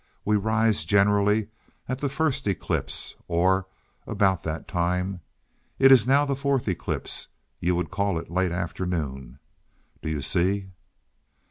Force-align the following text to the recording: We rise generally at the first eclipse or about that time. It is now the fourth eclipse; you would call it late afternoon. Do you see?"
We 0.25 0.35
rise 0.35 0.83
generally 0.83 1.49
at 1.87 1.99
the 1.99 2.09
first 2.09 2.47
eclipse 2.47 3.13
or 3.27 3.67
about 4.07 4.41
that 4.41 4.67
time. 4.67 5.21
It 5.77 5.91
is 5.91 6.07
now 6.07 6.25
the 6.25 6.35
fourth 6.35 6.67
eclipse; 6.67 7.27
you 7.59 7.75
would 7.75 7.91
call 7.91 8.17
it 8.17 8.27
late 8.31 8.51
afternoon. 8.51 9.37
Do 10.01 10.09
you 10.09 10.23
see?" 10.23 10.71